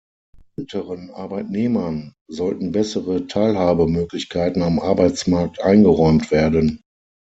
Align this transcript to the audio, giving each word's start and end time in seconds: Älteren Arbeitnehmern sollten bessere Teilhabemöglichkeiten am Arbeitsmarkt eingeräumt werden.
Älteren 0.57 1.11
Arbeitnehmern 1.11 2.13
sollten 2.27 2.71
bessere 2.71 3.27
Teilhabemöglichkeiten 3.27 4.63
am 4.63 4.79
Arbeitsmarkt 4.79 5.61
eingeräumt 5.61 6.31
werden. 6.31 6.81